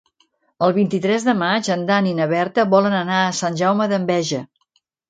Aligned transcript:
El 0.67 0.71
vint-i-tres 0.77 1.27
de 1.27 1.35
maig 1.43 1.69
en 1.75 1.85
Dan 1.91 2.09
i 2.13 2.15
na 2.23 2.29
Berta 2.35 2.67
volen 2.73 2.97
anar 3.05 3.23
a 3.29 3.33
Sant 3.43 3.63
Jaume 3.63 3.93
d'Enveja. 3.95 4.47